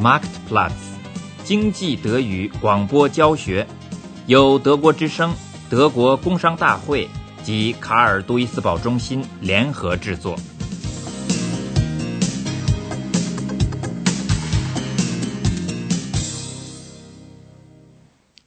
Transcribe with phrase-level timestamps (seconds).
[0.00, 0.72] Marktplatz，
[1.44, 3.66] 经济德语广播教学，
[4.24, 5.34] 由德国之声、
[5.68, 7.06] 德国工商大会
[7.42, 10.38] 及卡尔杜伊斯堡中心联合制作。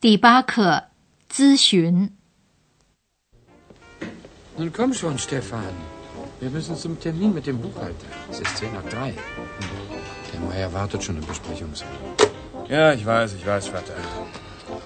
[0.02, 0.86] 第八课
[1.32, 2.10] 咨询。
[4.58, 5.72] Nun komm schon, Stefan.
[6.42, 8.10] Wir müssen zum Termin mit dem Buchhalter.
[8.32, 9.14] Es ist zehn nach drei.
[10.33, 11.91] Der Meier wartet schon im Besprechungsraum.
[12.69, 13.95] Ja, ich weiß, ich weiß, Vater.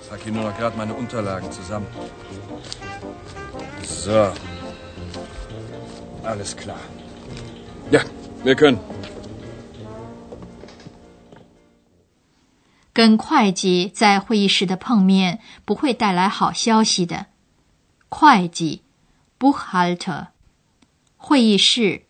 [0.09, 1.87] Sag hier nur noch gerade meine Unterlagen zusammen.
[3.83, 4.33] So.
[6.25, 6.79] Alles klar.
[7.91, 8.01] Ja,
[8.45, 8.79] wir können.
[12.95, 17.27] 跟会计在会议室的碰面不会带来好消息的。
[18.11, 18.83] 会计
[19.39, 20.27] （Buchhalter），
[21.17, 22.03] 会议室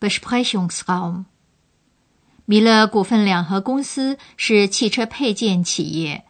[0.00, 1.26] （Besprechungsraum）。
[2.45, 6.25] 米勒股份两合公司是汽车配件企业，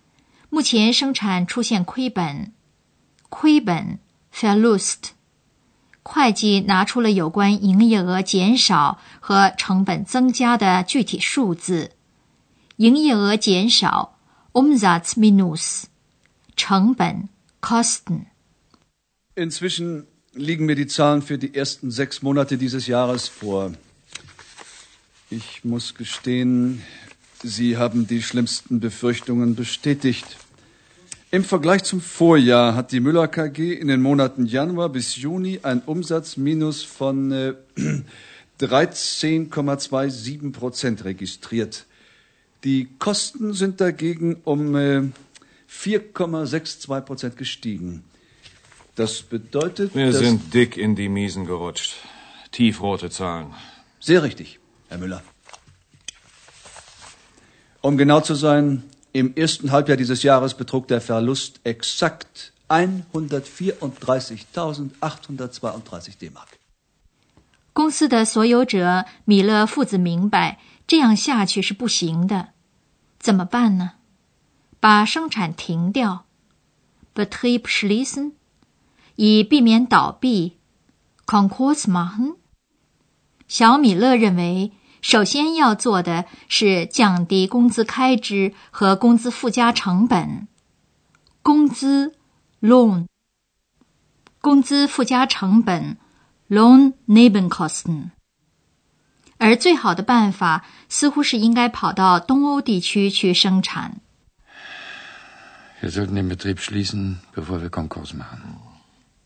[0.50, 2.54] 目前生产出现亏本。
[3.30, 3.98] 亏本
[4.32, 5.12] （Verlust）。
[6.04, 11.92] 会计拿出了有关营业额减少和成本增加的具体数字。
[12.76, 14.18] 营业额减少
[14.52, 15.86] Umsatz minus，
[16.56, 17.30] 成本
[17.62, 18.26] Kosten。
[19.36, 20.06] Inzwischen
[20.36, 23.72] liegen mir die Zahlen für die ersten sechs Monate dieses Jahres vor.
[25.36, 26.84] Ich muss gestehen,
[27.42, 30.38] Sie haben die schlimmsten Befürchtungen bestätigt.
[31.32, 35.82] Im Vergleich zum Vorjahr hat die Müller KG in den Monaten Januar bis Juni ein
[35.84, 37.54] Umsatzminus von äh,
[38.62, 41.88] 13,27 Prozent registriert.
[42.64, 45.02] Die Kosten sind dagegen um äh,
[45.68, 48.04] 4,62 Prozent gestiegen.
[48.94, 51.96] Das bedeutet, Wir sind dick in die Miesen gerutscht.
[52.52, 53.48] Tiefrote Zahlen.
[54.00, 54.60] Sehr richtig,
[67.74, 72.50] 公司的所有者米勒父子明白，这样下去是不行的。
[73.20, 73.94] 怎么办呢？
[74.80, 76.26] 把生产停掉
[77.16, 78.34] （Betrieb schließen），
[79.16, 80.58] 以避免倒闭
[81.26, 82.36] （Konkurs machen）。
[83.48, 84.72] 小米勒认为，
[85.04, 90.48] 首先要做的是降低工资开支和工资附加成本。
[91.42, 92.16] 工资
[92.62, 93.08] （loan）
[94.40, 95.98] 工资附加成本
[96.50, 98.12] （Lohnnebenkosten）。
[99.38, 104.00] 而最好的办法似乎是应该跑到东欧地区去生产。
[105.82, 108.56] Wir sollten den Betrieb schließen, bevor wir Konkurs machen.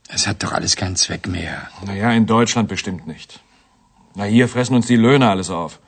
[0.10, 1.70] Es hat doch alles keinen Zweck mehr.
[1.86, 3.40] Naja, in Deutschland bestimmt nicht.
[4.18, 5.80] Na, hier fressen uns die Löhne alles auf.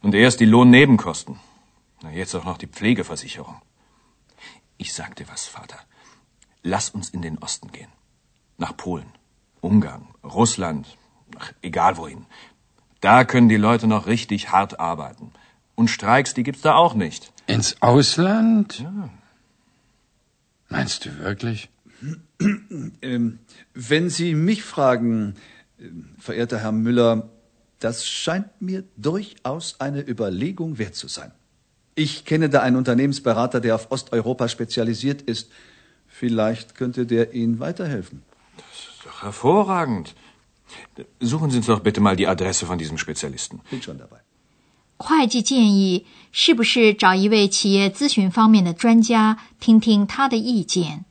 [0.00, 1.38] Und erst die Lohnnebenkosten.
[2.02, 3.62] Na, jetzt auch noch die Pflegeversicherung.
[4.78, 5.78] Ich sag dir was, Vater.
[6.64, 7.92] Lass uns in den Osten gehen.
[8.58, 9.06] Nach Polen,
[9.60, 10.98] Ungarn, Russland,
[11.38, 12.26] ach, egal wohin.
[13.00, 15.30] Da können die Leute noch richtig hart arbeiten.
[15.76, 17.32] Und Streiks, die gibt's da auch nicht.
[17.46, 18.80] Ins Ausland?
[18.80, 19.08] Ja.
[20.68, 21.70] Meinst du wirklich?
[23.02, 23.38] Ähm,
[23.72, 25.36] wenn Sie mich fragen,
[25.78, 25.84] äh,
[26.18, 27.30] verehrter Herr Müller,
[27.81, 31.31] das scheint mir durchaus eine Überlegung wert zu sein.
[31.95, 35.49] Ich kenne da einen Unternehmensberater, der auf Osteuropa spezialisiert ist.
[36.07, 38.23] Vielleicht könnte der Ihnen weiterhelfen.
[38.57, 40.15] Das ist doch hervorragend.
[41.19, 43.61] Suchen Sie uns doch bitte mal die Adresse von diesem Spezialisten.
[43.69, 44.21] Bin schon dabei.
[44.99, 51.05] 会计建议是不是找一位企业咨询方面的专家，听听他的意见？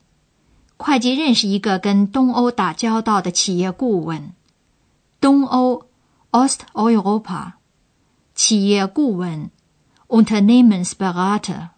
[0.76, 4.32] 会计认识一个跟东欧打交道的企业顾问，
[5.20, 5.86] 东欧
[6.31, 7.53] （Osteuropa）
[8.33, 9.51] 企业顾问
[10.07, 11.69] （Unternehmensberater）。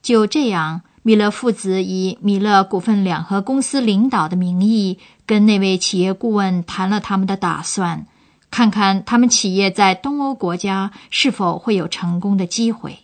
[0.00, 8.06] 就这样，米勒父子以米勒股份两合公司领导的名义，跟那位企业顾问谈了他们的打算。
[8.50, 13.00] 看看他们企业在东欧国家是否会有成功的机会。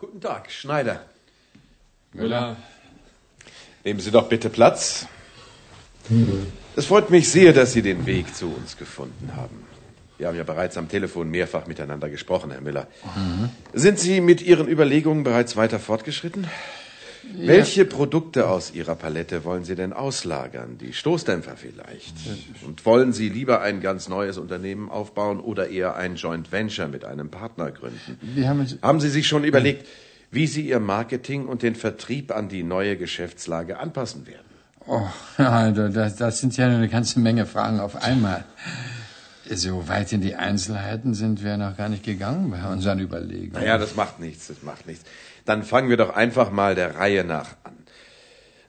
[0.00, 0.98] Guten Tag, Schneider.
[2.12, 2.56] Müller.
[3.84, 5.04] Nehmen Sie doch bitte Platz.
[6.76, 9.64] Es freut mich sehr, dass Sie den Weg zu uns gefunden haben.
[10.18, 12.86] Wir haben ja bereits am Telefon mehrfach miteinander gesprochen, Herr Müller.
[13.72, 16.46] Sind Sie mit Ihren Überlegungen bereits weiter fortgeschritten?
[17.34, 20.76] Welche Produkte aus Ihrer Palette wollen Sie denn auslagern?
[20.78, 22.14] Die Stoßdämpfer vielleicht?
[22.66, 27.04] Und wollen Sie lieber ein ganz neues Unternehmen aufbauen oder eher ein Joint Venture mit
[27.04, 28.46] einem Partner gründen?
[28.46, 28.66] Haben.
[28.82, 29.86] Haben Sie sich schon überlegt,
[30.30, 34.45] wie Sie Ihr Marketing und den Vertrieb an die neue Geschäftslage anpassen werden?
[34.87, 35.07] Oh,
[35.37, 38.43] ja, das, das sind ja eine ganze Menge Fragen auf einmal.
[39.49, 43.53] So weit in die Einzelheiten sind wir noch gar nicht gegangen bei unseren Überlegungen.
[43.53, 45.03] Naja, das macht nichts, das macht nichts.
[45.45, 47.77] Dann fangen wir doch einfach mal der Reihe nach an.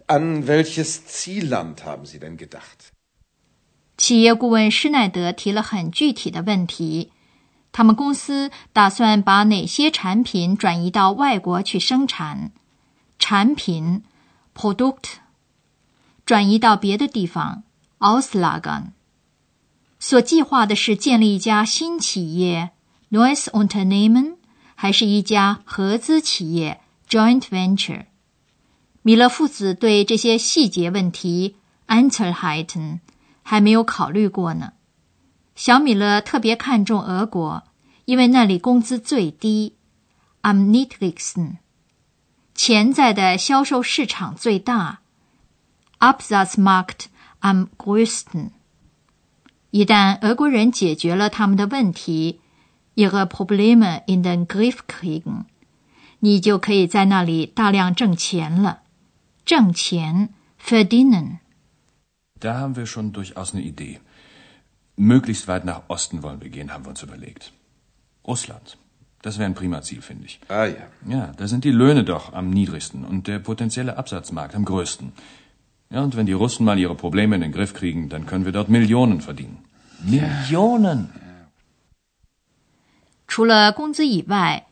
[0.07, 2.93] An welches Zielland haben Sie denn gedacht?
[3.97, 7.13] 企业顾问施耐德提了很具体的问题，
[7.71, 12.51] 他们公司打算把哪些产品转移到外国去生产？
[13.19, 14.03] 产品
[14.55, 15.19] （product）
[16.28, 17.64] 转移到别的地方
[18.00, 18.88] （auslagern）。
[19.98, 22.72] 所计划的是建立一家新企业
[23.10, 24.36] （neues Unternehmen）
[24.76, 28.08] 还是一家合资企业 （joint venture）？
[29.04, 31.56] 米勒父子对这些细节问题
[31.88, 33.00] （Einzelheiten）
[33.42, 34.74] 还没有考虑过呢。
[35.56, 37.64] 小米勒特别看重俄国，
[38.04, 39.78] 因为那里工资最低
[40.42, 41.60] （am niedrigsten），
[42.54, 45.00] 潜在的销售市场最大
[45.99, 47.07] （Absatzmarkt
[47.41, 48.51] am größten）。
[49.71, 52.41] 一旦俄国人解决了他们的问题，
[52.95, 55.45] ihre Probleme in den Griff kriegen，
[56.19, 58.83] 你就可以在那里大量挣钱了。
[59.45, 60.29] 挣钱，
[60.61, 64.01] verdienen。Da haben wir schon durchaus eine Idee.
[64.97, 67.53] Möglichst weit nach Osten wollen wir gehen, haben wir uns überlegt.
[68.27, 68.77] Russland.
[69.23, 70.41] Das wäre ein prima Ziel, finde ich.
[70.49, 70.87] Ah ja.
[71.07, 75.13] Ja, da sind die Löhne doch am niedrigsten und der potenzielle Absatzmarkt am größten.
[75.90, 78.52] Ja, und wenn die Russen mal ihre Probleme in den Griff kriegen, dann können wir
[78.52, 79.64] dort Millionen verdienen.
[80.06, 81.08] Millionen!
[83.28, 84.66] 除了工资以外，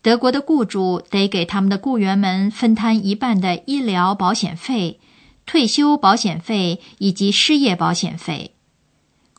[0.00, 4.98] 德国的雇主得给他们的雇员们分摊一半的医疗保险费、
[5.44, 8.54] 退休保险费以及失业保险费。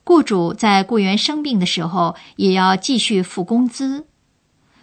[0.03, 4.05] 雇主在雇员生病的时候也要继续付工资。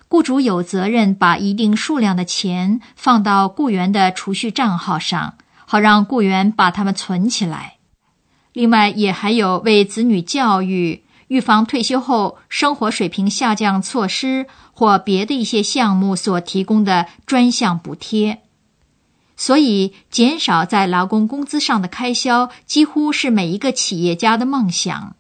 [0.09, 5.35] 雇主有责任把一定数量的钱放到雇员的储蓄账号上，
[5.71, 7.77] 好让雇员把它们存起来。
[8.53, 18.41] 另外，也还有为子女教育、预防退休后生活水平下降措施或别的一些项目所提供的专项补贴。
[19.37, 25.15] 所以，减少在劳工工资上的开销，几乎是每一个企业家的梦想。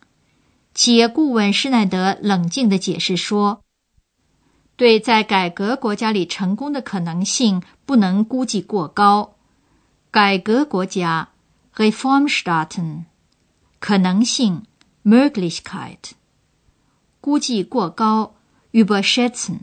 [0.74, 3.60] 企业顾问施耐德冷静的解释说
[4.74, 9.36] ：“对在改革国家里成功的可能性，不能估计过高。
[10.12, 11.28] 改革国家
[11.76, 13.04] （Reformstaaten）。”
[13.78, 14.64] 可能性
[15.04, 16.10] （Möglichkeit）
[17.20, 18.34] 估计过高
[18.72, 19.60] （Überschätzen）。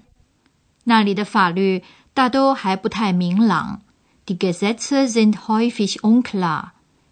[0.85, 1.83] 那里的法律
[2.13, 3.81] 大都还不太明朗
[4.25, 6.69] （Die Gesetze sind häufig unklar），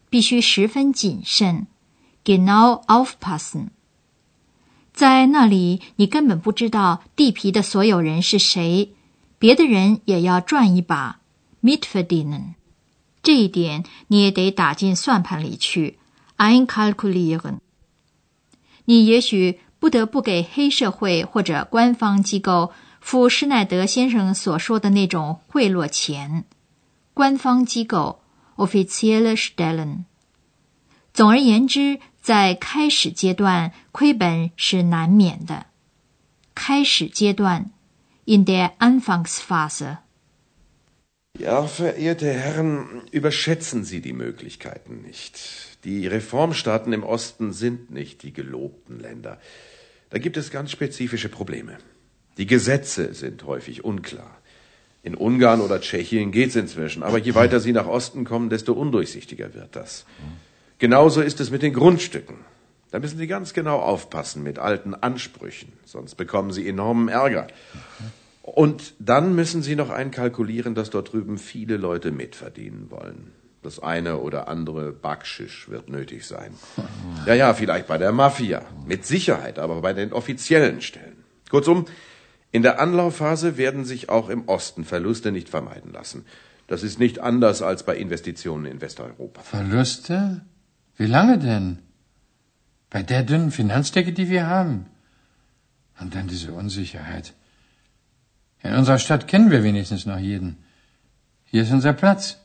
[0.09, 1.67] 必须十分谨慎
[2.23, 3.67] （Genau aufpassen）。
[4.93, 8.93] 在那里，你根本不知道地皮的所有人是谁，
[9.37, 11.19] 别的人也要赚一把
[11.61, 12.53] （Mitverdienen）。
[13.25, 15.97] 这一点你也得打进算盘里去。
[16.37, 17.57] einkalkulieren。
[18.85, 26.45] 你也许不得不给黑社会或者官方机构付施耐德先生所说的那种贿赂钱。
[27.15, 28.21] 官方机构
[28.57, 30.03] （offizielle Stellen）。
[31.11, 35.65] 总而言之，在开始阶段，亏本是难免的。
[36.53, 37.71] 开始阶段
[38.25, 39.97] ，in der Anfangsphase。
[41.37, 45.39] Ja, verehrte Herren, überschätzen Sie die Möglichkeiten nicht.
[45.83, 49.39] Die Reformstaaten im Osten sind nicht die gelobten Länder.
[50.09, 51.77] Da gibt es ganz spezifische Probleme.
[52.37, 54.37] Die Gesetze sind häufig unklar.
[55.03, 59.53] In Ungarn oder Tschechien geht's inzwischen, aber je weiter Sie nach Osten kommen, desto undurchsichtiger
[59.53, 60.05] wird das.
[60.79, 62.37] Genauso ist es mit den Grundstücken.
[62.91, 67.47] Da müssen Sie ganz genau aufpassen mit alten Ansprüchen, sonst bekommen Sie enormen Ärger.
[68.45, 73.31] Und dann müssen Sie noch einkalkulieren, dass dort drüben viele Leute mitverdienen wollen.
[73.63, 76.53] Das eine oder andere Backschisch wird nötig sein.
[77.25, 78.61] Ja, ja, vielleicht bei der Mafia.
[78.85, 81.23] Mit Sicherheit, aber bei den offiziellen Stellen.
[81.49, 81.87] Kurzum,
[82.51, 86.23] in der Anlaufphase werden sich auch im Osten Verluste nicht vermeiden lassen.
[86.67, 89.41] Das ist nicht anders als bei Investitionen in Westeuropa.
[89.41, 90.41] Verluste?
[90.97, 91.79] Wie lange denn?
[92.91, 94.85] Bei der dünnen Finanzdecke, die wir haben.
[95.99, 97.33] Und dann diese Unsicherheit.
[98.63, 100.57] In unserer Stadt kennen wir wenigstens noch jeden.
[101.45, 102.39] Hier ist unser Platz.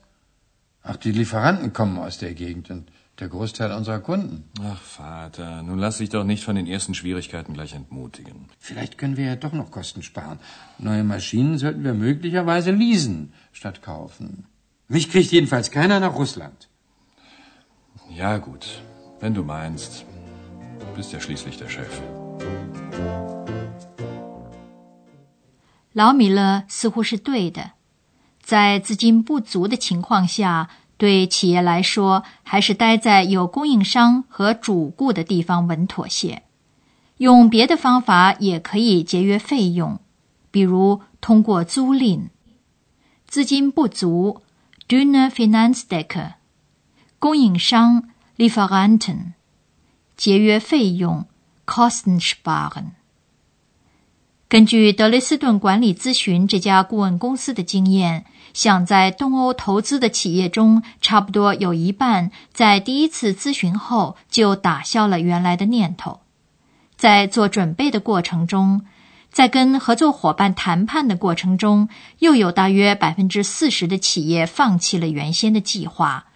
[0.82, 2.90] Auch die Lieferanten kommen aus der Gegend und
[3.20, 4.44] der Großteil unserer Kunden.
[4.62, 8.48] Ach, Vater, nun lass dich doch nicht von den ersten Schwierigkeiten gleich entmutigen.
[8.58, 10.38] Vielleicht können wir ja doch noch Kosten sparen.
[10.78, 14.46] Neue Maschinen sollten wir möglicherweise leasen statt kaufen.
[14.88, 16.68] Mich kriegt jedenfalls keiner nach Russland.
[18.10, 18.82] Ja, gut.
[19.20, 20.06] Wenn du meinst.
[20.80, 22.00] Du bist ja schließlich der Chef.
[25.92, 27.72] 老米勒似乎是对的，
[28.40, 36.42] 在资金不足的情况下，对企业来说，还是待在有供应商和主顾的地方稳妥些。
[37.16, 39.98] 用别的方法也可以节约费用，
[40.50, 42.28] 比如通过租赁。
[43.26, 44.42] 资金不足
[44.88, 46.34] ，dünne Finanzdecke。
[47.18, 49.32] 供应商，Lieferanten。
[50.16, 51.26] 节约费用
[51.66, 52.92] ，Kosten sparen。
[54.50, 66.22] 根据德雷斯顿管理咨询这家顾问公司的经验，想在东欧投资的企业中，差不多有一半在第一次咨询后就打消了原来的念头。
[66.96, 68.84] 在做准备的过程中，
[69.30, 71.88] 在跟合作伙伴谈判的过程中，
[72.18, 76.26] 又有大约百分之四十的企业放弃了原先的计划。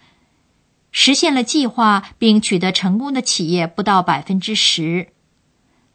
[0.93, 5.09] 实现了计划并取得成功的企业不到百分之十。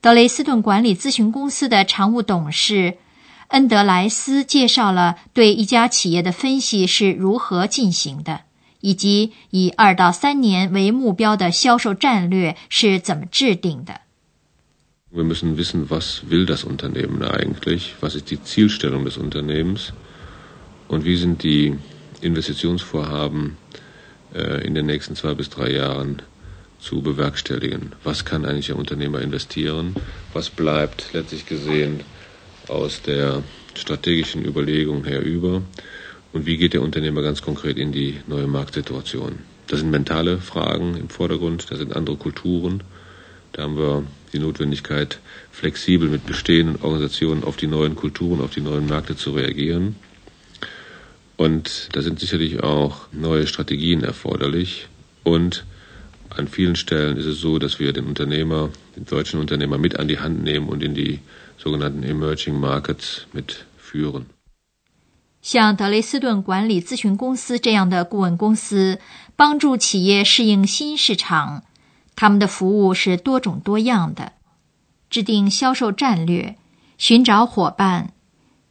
[0.00, 2.96] 德雷斯顿管理咨询公司的常务董事
[3.48, 8.40] 恩德莱斯介绍了对一家企业的分析是如何进行的，
[8.80, 14.00] 以及以二到三年为目标的销售战略是怎么制定的。
[15.12, 19.92] Wir müssen wissen, was will das Unternehmen eigentlich, was ist die Zielstellung des Unternehmens
[20.88, 21.74] und wie sind die
[22.22, 23.56] Investitionsvorhaben
[24.64, 26.22] in den nächsten zwei bis drei Jahren
[26.80, 27.92] zu bewerkstelligen.
[28.04, 29.94] Was kann eigentlich ein Unternehmer investieren?
[30.32, 32.00] Was bleibt letztlich gesehen
[32.68, 33.42] aus der
[33.74, 35.62] strategischen Überlegung her über?
[36.32, 39.40] Und wie geht der Unternehmer ganz konkret in die neue Marktsituation?
[39.66, 42.82] Das sind mentale Fragen im Vordergrund, das sind andere Kulturen.
[43.52, 45.18] Da haben wir die Notwendigkeit,
[45.50, 49.96] flexibel mit bestehenden Organisationen auf die neuen Kulturen, auf die neuen Märkte zu reagieren.
[51.36, 54.88] Und da sind sicherlich auch neue Strategien erforderlich.
[55.24, 55.64] Und
[56.36, 56.74] and fuhren
[65.42, 68.98] 像德雷斯顿管理咨询公司这样的顾问公司，
[69.36, 71.64] 帮助企业适应新市场，
[72.14, 74.32] 他们的服务是多种多样的，
[75.08, 76.56] 制定销售战略，
[76.98, 78.12] 寻找伙伴，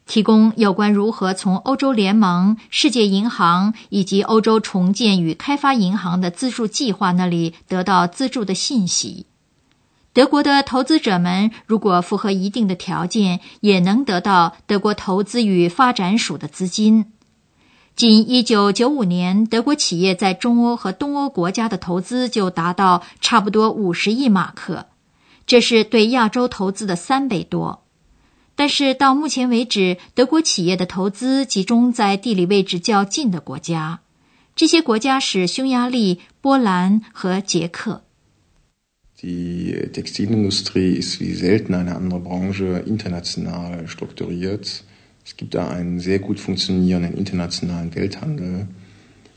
[0.10, 9.28] 提供有关如何从欧洲联盟、世界银行以及欧洲重建与开发银行的资助计划那里得到资助的信息。
[10.12, 17.14] 德国的投资者们如果符合一定的条件，也能得到德国投资与发展署的资金。
[17.96, 24.88] 仅一九九五年，德国企业在中欧和东欧国家的投资就达到差不多五十亿马克，
[25.46, 27.84] 这是对亚洲投资的三倍多。
[28.59, 34.01] 但是到目前为止，德国企业的投资集中在地理位置较近的国家，
[34.55, 38.03] 这些国家是匈牙利、波兰和捷克。
[39.21, 44.83] Die Textilindustrie ist wie selten eine andere Branche international strukturiert.
[45.25, 48.67] Es gibt da einen sehr gut funktionierenden internationalen Welthandel.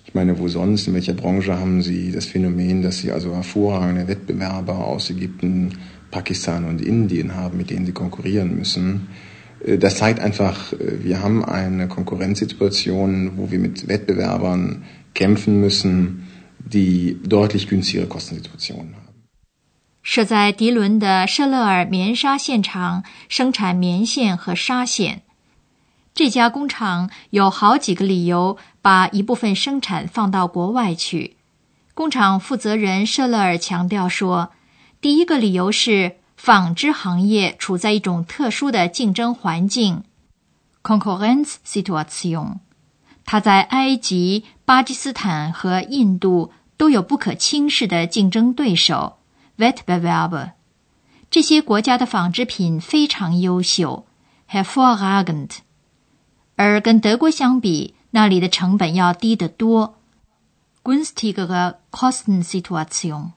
[0.06, 4.08] Ich meine, wo sonst, in welcher Branche haben Sie das Phänomen, dass Sie also hervorragende
[4.08, 5.78] Wettbewerber aus Ägypten,
[6.13, 9.09] Pakistan und Indien haben, mit denen Sie konkurrieren müssen?
[9.85, 16.29] Das zeigt einfach, wir haben eine Konkurrenzsituation, wo wir mit Wettbewerbern kämpfen müssen,
[16.59, 19.13] die deutlich günstigere Kostensituationen haben.
[20.03, 25.23] 设在迪伦的舍勒尔棉纱线厂生产棉线和纱线。
[26.13, 31.37] 这家工厂有好几个理由把一部分生产放到国外去。
[31.95, 34.51] 工厂负责人舍勒尔强调说，
[35.03, 40.05] 第一个理由是纺织行业处在一种特殊的竞争环境
[40.85, 42.59] （concurrent situation）。
[43.25, 49.19] 它在埃及、巴基斯坦和印度都有不可轻视的竞争对手
[49.59, 50.53] （Wettbewerber）。
[51.29, 54.07] 这些国家的纺织品非常优秀
[54.49, 55.51] （hervorragend）。
[56.55, 59.97] 而跟德国相比，那里的成本要低得多。
[60.85, 63.31] günstigere Kostensituation.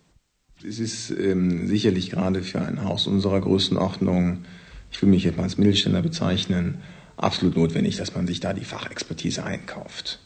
[0.67, 4.45] Es ist ähm, sicherlich gerade für ein Haus unserer Größenordnung,
[4.91, 6.79] ich will mich jetzt mal als Mittelständler bezeichnen,
[7.17, 10.19] absolut notwendig, dass man sich da die Fachexpertise einkauft.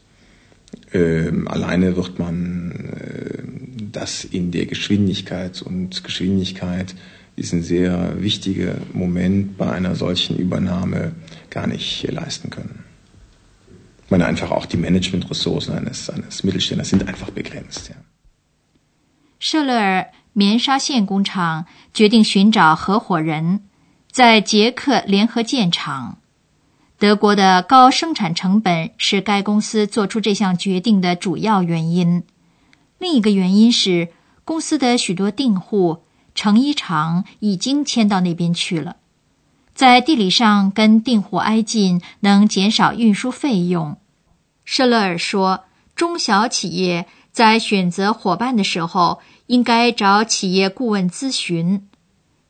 [0.93, 3.43] Ähm, alleine wird man äh,
[3.91, 6.96] das in der Geschwindigkeit und Geschwindigkeit
[7.36, 11.13] ist ein sehr wichtiger Moment bei einer solchen Übernahme
[11.50, 12.84] gar nicht äh, leisten können.
[14.05, 17.89] Ich meine einfach auch die Managementressourcen eines, eines Mittelständlers sind einfach begrenzt.
[17.89, 17.96] Ja.
[19.39, 23.62] Scheller 棉纱线工厂决定寻找合伙人，
[24.12, 26.17] 在捷克联合建厂。
[26.98, 32.24] 德国的高生产成本是该公司做出这项决定的主要原因。
[32.98, 34.09] 另一个原因是
[34.43, 36.03] 公司的许多订户。
[36.36, 38.95] 成衣厂已经迁到那边去了，
[39.74, 43.98] 在地理上跟订户挨近，能减少运输费用。
[44.63, 51.81] 舍勒尔说，中小企业在选择伙伴的时候，应该找企业顾问咨询。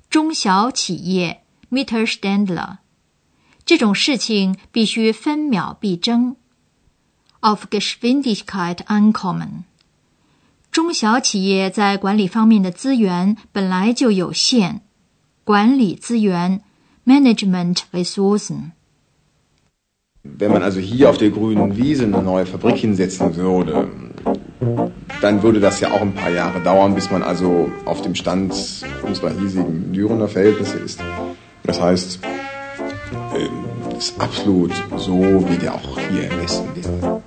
[0.10, 2.80] 中小企业 Mittelständler。
[3.66, 6.36] 这种事情必须分秒必争
[7.40, 9.64] ，auf Geschwindigkeit ankommen。
[10.70, 14.82] 中小企业在管理方面的资源本来就有限，
[15.46, 16.62] 管理资源
[17.06, 18.72] Management Ressourcen。
[20.22, 23.88] Wenn man also hier auf der grünen Wiese eine neue Fabrik hinsetzen würde,
[25.21, 28.55] dann würde das ja auch ein paar Jahre dauern, bis man also auf dem Stand
[29.03, 31.01] unserer hiesigen Dürener Verhältnisse ist.
[31.65, 32.21] Das heißt,
[33.99, 37.23] ist absolut so, wie der auch hier im Westen wäre.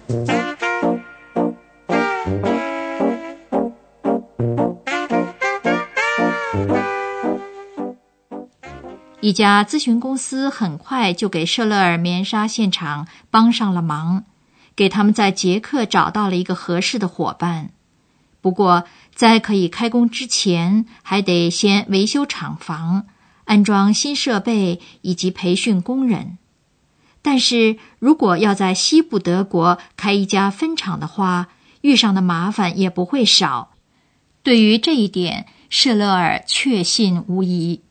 [9.19, 14.24] 一家咨询公司很快就给舍勒尔棉纱现场帮上了忙，
[14.74, 17.70] 给他们在捷克找到了一个合适的伙伴。
[18.40, 23.06] 不过，在可以开工之前，还得先维修厂房、
[23.44, 26.38] 安装新设备以及培训工人。
[27.22, 31.50] 但是如果要在西部德国开一家分厂的话，
[31.82, 33.70] 遇上的麻烦也不会少。
[34.42, 37.82] 对于这一点，舍勒尔确信无疑。